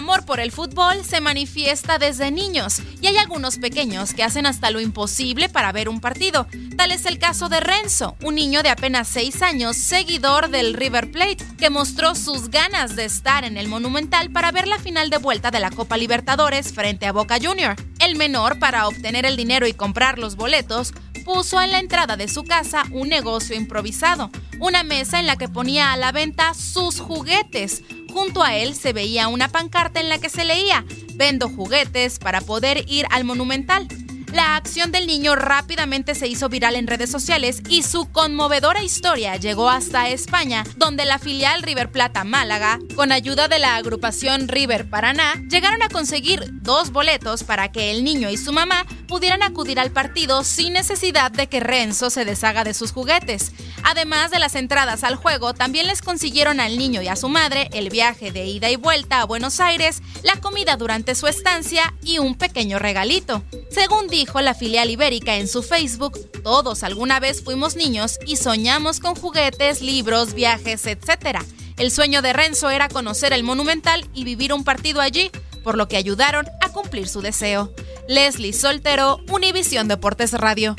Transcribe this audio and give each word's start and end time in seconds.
Amor 0.00 0.24
por 0.24 0.40
el 0.40 0.50
fútbol 0.50 1.04
se 1.04 1.20
manifiesta 1.20 1.98
desde 1.98 2.30
niños 2.30 2.80
y 3.02 3.06
hay 3.06 3.18
algunos 3.18 3.58
pequeños 3.58 4.14
que 4.14 4.22
hacen 4.22 4.46
hasta 4.46 4.70
lo 4.70 4.80
imposible 4.80 5.50
para 5.50 5.72
ver 5.72 5.90
un 5.90 6.00
partido. 6.00 6.46
Tal 6.78 6.90
es 6.90 7.04
el 7.04 7.18
caso 7.18 7.50
de 7.50 7.60
Renzo, 7.60 8.16
un 8.22 8.36
niño 8.36 8.62
de 8.62 8.70
apenas 8.70 9.08
6 9.08 9.42
años, 9.42 9.76
seguidor 9.76 10.48
del 10.48 10.72
River 10.72 11.10
Plate, 11.10 11.44
que 11.58 11.68
mostró 11.68 12.14
sus 12.14 12.48
ganas 12.48 12.96
de 12.96 13.04
estar 13.04 13.44
en 13.44 13.58
el 13.58 13.68
Monumental 13.68 14.30
para 14.30 14.52
ver 14.52 14.66
la 14.68 14.78
final 14.78 15.10
de 15.10 15.18
vuelta 15.18 15.50
de 15.50 15.60
la 15.60 15.70
Copa 15.70 15.98
Libertadores 15.98 16.72
frente 16.72 17.06
a 17.06 17.12
Boca 17.12 17.36
Junior. 17.38 17.76
El 17.98 18.16
menor, 18.16 18.58
para 18.58 18.88
obtener 18.88 19.26
el 19.26 19.36
dinero 19.36 19.66
y 19.66 19.74
comprar 19.74 20.18
los 20.18 20.36
boletos, 20.36 20.94
puso 21.20 21.60
en 21.60 21.72
la 21.72 21.78
entrada 21.78 22.16
de 22.16 22.26
su 22.26 22.44
casa 22.44 22.84
un 22.90 23.08
negocio 23.08 23.54
improvisado, 23.54 24.30
una 24.58 24.82
mesa 24.82 25.20
en 25.20 25.26
la 25.26 25.36
que 25.36 25.48
ponía 25.48 25.92
a 25.92 25.96
la 25.96 26.10
venta 26.10 26.54
sus 26.54 27.00
juguetes. 27.00 27.82
Junto 28.12 28.42
a 28.42 28.56
él 28.56 28.74
se 28.74 28.92
veía 28.92 29.28
una 29.28 29.48
pancarta 29.48 30.00
en 30.00 30.08
la 30.08 30.18
que 30.18 30.28
se 30.28 30.44
leía, 30.44 30.84
vendo 31.14 31.48
juguetes 31.48 32.18
para 32.18 32.40
poder 32.40 32.84
ir 32.88 33.06
al 33.10 33.24
monumental. 33.24 33.86
La 34.32 34.54
acción 34.54 34.92
del 34.92 35.08
niño 35.08 35.34
rápidamente 35.34 36.14
se 36.14 36.28
hizo 36.28 36.48
viral 36.48 36.76
en 36.76 36.86
redes 36.86 37.10
sociales 37.10 37.62
y 37.68 37.82
su 37.82 38.10
conmovedora 38.12 38.80
historia 38.80 39.34
llegó 39.34 39.68
hasta 39.68 40.08
España, 40.08 40.64
donde 40.76 41.04
la 41.04 41.18
filial 41.18 41.62
River 41.62 41.90
Plata 41.90 42.22
Málaga, 42.22 42.78
con 42.94 43.10
ayuda 43.10 43.48
de 43.48 43.58
la 43.58 43.74
agrupación 43.74 44.46
River 44.46 44.88
Paraná, 44.88 45.34
llegaron 45.50 45.82
a 45.82 45.88
conseguir 45.88 46.44
dos 46.62 46.92
boletos 46.92 47.42
para 47.42 47.72
que 47.72 47.90
el 47.90 48.04
niño 48.04 48.30
y 48.30 48.36
su 48.36 48.52
mamá 48.52 48.86
pudieran 49.08 49.42
acudir 49.42 49.80
al 49.80 49.90
partido 49.90 50.44
sin 50.44 50.74
necesidad 50.74 51.32
de 51.32 51.48
que 51.48 51.58
Renzo 51.58 52.08
se 52.08 52.24
deshaga 52.24 52.62
de 52.62 52.72
sus 52.74 52.92
juguetes. 52.92 53.50
Además 53.82 54.30
de 54.30 54.38
las 54.38 54.54
entradas 54.54 55.02
al 55.02 55.16
juego, 55.16 55.54
también 55.54 55.88
les 55.88 56.02
consiguieron 56.02 56.60
al 56.60 56.78
niño 56.78 57.02
y 57.02 57.08
a 57.08 57.16
su 57.16 57.28
madre 57.28 57.68
el 57.72 57.90
viaje 57.90 58.30
de 58.30 58.46
ida 58.46 58.70
y 58.70 58.76
vuelta 58.76 59.22
a 59.22 59.26
Buenos 59.26 59.58
Aires, 59.58 60.02
la 60.22 60.36
comida 60.36 60.76
durante 60.76 61.16
su 61.16 61.26
estancia 61.26 61.92
y 62.04 62.18
un 62.18 62.36
pequeño 62.36 62.78
regalito. 62.78 63.42
Según 63.70 64.08
dijo 64.08 64.40
la 64.40 64.54
filial 64.54 64.90
ibérica 64.90 65.36
en 65.36 65.46
su 65.46 65.62
Facebook, 65.62 66.18
todos 66.42 66.82
alguna 66.82 67.20
vez 67.20 67.42
fuimos 67.42 67.76
niños 67.76 68.18
y 68.26 68.36
soñamos 68.36 68.98
con 68.98 69.14
juguetes, 69.14 69.80
libros, 69.80 70.34
viajes, 70.34 70.86
etc. 70.86 71.38
El 71.76 71.90
sueño 71.90 72.20
de 72.20 72.32
Renzo 72.32 72.68
era 72.70 72.88
conocer 72.88 73.32
el 73.32 73.44
Monumental 73.44 74.08
y 74.12 74.24
vivir 74.24 74.52
un 74.52 74.64
partido 74.64 75.00
allí, 75.00 75.30
por 75.62 75.76
lo 75.76 75.88
que 75.88 75.96
ayudaron 75.96 76.46
a 76.60 76.70
cumplir 76.72 77.08
su 77.08 77.20
deseo. 77.20 77.72
Leslie 78.08 78.52
Soltero, 78.52 79.18
Univisión 79.30 79.86
Deportes 79.86 80.32
Radio. 80.32 80.74